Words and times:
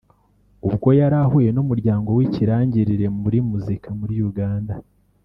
ubwo 0.67 0.87
yari 0.99 1.15
yahuye 1.19 1.49
n’umuryango 1.53 2.09
w’ikirangirire 2.17 3.07
muri 3.21 3.37
muzika 3.49 3.87
muri 3.99 4.15
Uganda 4.29 4.73